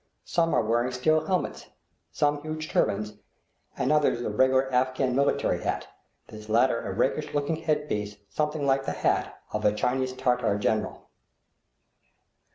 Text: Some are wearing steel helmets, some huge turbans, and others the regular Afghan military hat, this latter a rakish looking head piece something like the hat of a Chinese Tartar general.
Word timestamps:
Some 0.25 0.55
are 0.55 0.63
wearing 0.63 0.91
steel 0.91 1.27
helmets, 1.27 1.67
some 2.11 2.41
huge 2.41 2.71
turbans, 2.71 3.19
and 3.77 3.91
others 3.91 4.19
the 4.23 4.31
regular 4.31 4.67
Afghan 4.73 5.15
military 5.15 5.61
hat, 5.61 5.89
this 6.25 6.49
latter 6.49 6.81
a 6.81 6.91
rakish 6.91 7.35
looking 7.35 7.57
head 7.57 7.87
piece 7.87 8.17
something 8.27 8.65
like 8.65 8.85
the 8.87 8.93
hat 9.05 9.37
of 9.53 9.63
a 9.63 9.71
Chinese 9.71 10.13
Tartar 10.13 10.57
general. 10.57 11.07